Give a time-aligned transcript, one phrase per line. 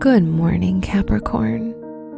[0.00, 1.74] Good morning, Capricorn.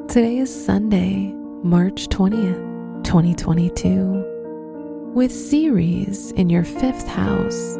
[0.06, 1.32] Today is Sunday,
[1.64, 5.10] March 20th, 2022.
[5.12, 7.76] With Ceres in your fifth house,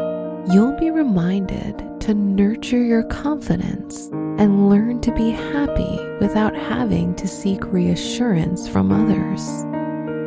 [0.53, 4.09] you'll be reminded to nurture your confidence
[4.41, 9.62] and learn to be happy without having to seek reassurance from others.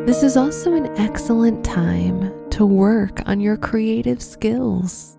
[0.07, 5.17] This is also an excellent time to work on your creative skills.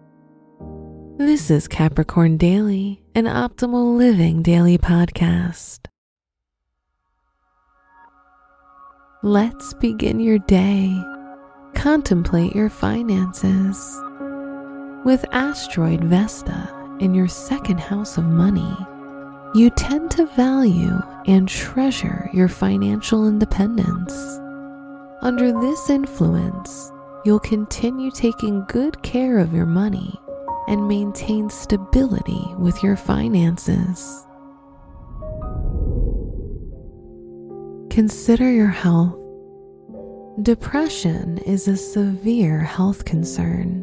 [1.18, 5.86] This is Capricorn Daily, an optimal living daily podcast.
[9.22, 10.94] Let's begin your day.
[11.74, 13.98] Contemplate your finances.
[15.06, 16.68] With asteroid Vesta
[17.00, 18.76] in your second house of money,
[19.54, 24.12] you tend to value and treasure your financial independence.
[25.22, 26.92] Under this influence,
[27.24, 30.20] you'll continue taking good care of your money
[30.68, 34.26] and maintain stability with your finances.
[37.90, 39.16] Consider your health.
[40.42, 43.82] Depression is a severe health concern,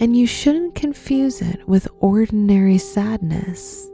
[0.00, 3.90] and you shouldn't confuse it with ordinary sadness.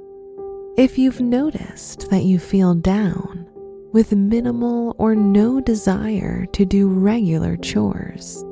[0.76, 3.48] If you've noticed that you feel down,
[3.92, 8.44] with minimal or no desire to do regular chores,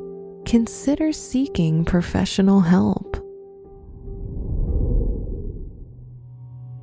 [0.45, 3.26] consider seeking professional help.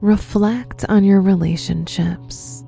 [0.03, 2.66] Reflect on your relationships.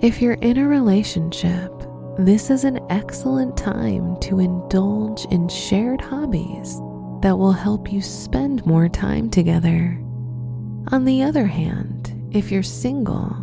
[0.00, 1.72] If you're in a relationship,
[2.18, 6.78] this is an excellent time to indulge in shared hobbies
[7.22, 9.98] that will help you spend more time together.
[10.92, 13.34] On the other hand, if you're single,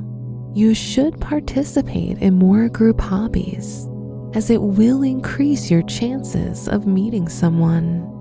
[0.54, 3.88] you should participate in more group hobbies
[4.36, 8.13] as it will increase your chances of meeting someone.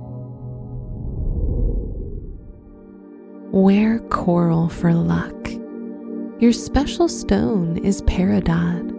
[3.53, 5.51] Wear coral for luck.
[6.41, 8.91] Your special stone is peridot,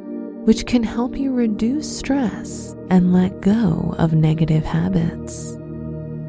[0.45, 5.57] which can help you reduce stress and let go of negative habits.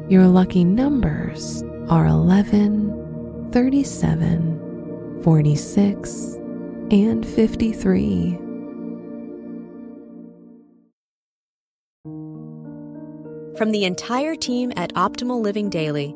[0.09, 6.39] Your lucky numbers are 11, 37, 46,
[6.89, 8.39] and 53.
[13.55, 16.15] From the entire team at Optimal Living Daily,